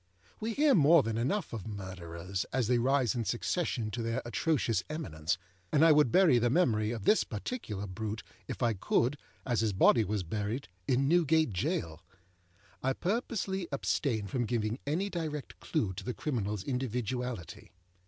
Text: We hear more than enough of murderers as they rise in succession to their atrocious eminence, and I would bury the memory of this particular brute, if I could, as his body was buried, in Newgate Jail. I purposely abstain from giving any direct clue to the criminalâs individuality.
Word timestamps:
We 0.39 0.53
hear 0.55 0.73
more 0.73 1.03
than 1.03 1.15
enough 1.19 1.53
of 1.53 1.67
murderers 1.67 2.43
as 2.51 2.65
they 2.67 2.79
rise 2.79 3.13
in 3.13 3.23
succession 3.23 3.91
to 3.91 4.01
their 4.01 4.23
atrocious 4.25 4.83
eminence, 4.89 5.37
and 5.71 5.85
I 5.85 5.91
would 5.91 6.11
bury 6.11 6.39
the 6.39 6.49
memory 6.49 6.89
of 6.89 7.03
this 7.03 7.23
particular 7.23 7.85
brute, 7.85 8.23
if 8.47 8.63
I 8.63 8.73
could, 8.73 9.15
as 9.45 9.61
his 9.61 9.73
body 9.73 10.03
was 10.03 10.23
buried, 10.23 10.69
in 10.87 11.07
Newgate 11.07 11.53
Jail. 11.53 12.01
I 12.81 12.93
purposely 12.93 13.67
abstain 13.71 14.25
from 14.25 14.45
giving 14.45 14.79
any 14.87 15.07
direct 15.11 15.59
clue 15.59 15.93
to 15.93 16.03
the 16.03 16.15
criminalâs 16.15 16.63
individuality. 16.63 17.69